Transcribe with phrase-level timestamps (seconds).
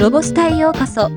[0.00, 1.10] ロボスタへようこそ。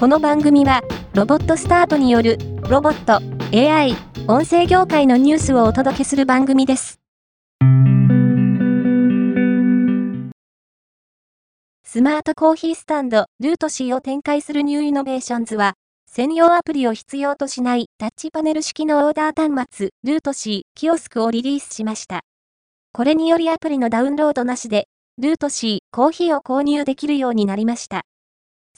[0.00, 0.80] この番組は、
[1.12, 3.20] ロボットスタートによる、ロボット、
[3.54, 3.94] AI、
[4.26, 6.98] 音声業界のニュースをお届けする番組です。
[11.84, 15.74] スマートコーヒースタンド、ルート C を展開する New Innovations は、
[16.10, 22.22] 専用アプリを必要としないタッチパネル式のオーダー端末、ルート C キオスクをリリースしました。
[22.94, 28.02] これによりアプリのダウンロードなしで、ルート C コーヒーを購入できるようになりました。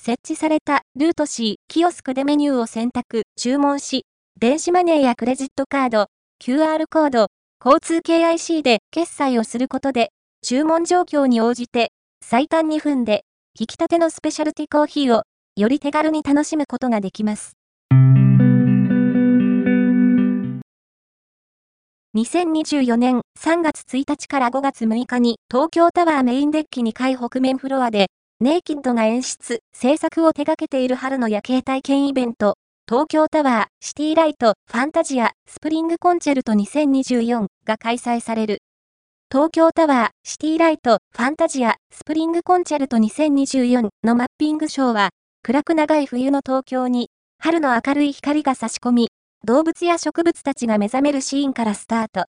[0.00, 4.06] 設置されたルート C キオスクでメニューを選択、注文し、
[4.40, 6.06] 電子マネーやクレジットカード、
[6.40, 7.26] QR コード、
[7.62, 10.10] 交通系 IC で決済をすることで、
[10.42, 11.90] 注文状況に応じて、
[12.24, 13.24] 最短2分で、
[13.58, 15.24] 引き立てのスペシャルティコーヒーを、
[15.56, 17.52] より手軽に楽しむことができます。
[22.16, 28.06] 2024年3月1日から5月6日に東京タワーメインデッキ2階北面フロアで
[28.40, 32.54] ネイキッドが演出、制作を手掛けている春の夜景体験イベント、
[32.88, 38.58] 東京タワーシティライトファンタジアスプリングコンチェルト2024が開催される。
[39.28, 45.08] 東京タワーシティライトファンタジアスプリングコンチェルト2024のマッピングショーは、
[45.42, 49.08] 暗く長い冬の東京に春の明るい光が差し込み、
[49.42, 52.26] 動物や植物たちが目覚めるシーンからスタート。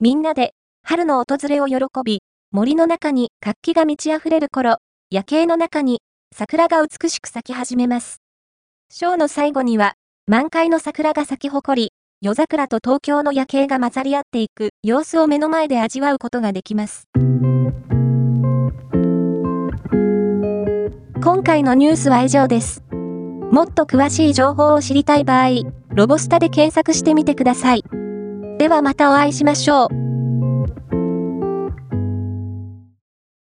[0.00, 2.20] みんなで、春の訪れを喜び、
[2.52, 4.76] 森の中に活気が満ち溢れる頃、
[5.12, 8.22] 夜景の中に桜が美しく咲き始めます。
[8.92, 9.94] ショーの最後には、
[10.28, 17.08] 満開の桜が咲き誇り、夜桜と東京の夜景が混ざり合っていく様子を目の前で味わうことができます。
[21.20, 22.84] 今回のニュースは以上です。
[23.50, 25.48] もっと詳しい情報を知りたい場合、
[25.88, 27.82] ロボスタで検索してみてください。
[28.58, 29.99] ではまたお会いしましょう。